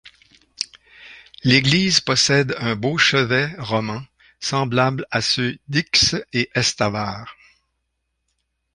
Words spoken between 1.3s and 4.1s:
L'église possède un beau chevet roman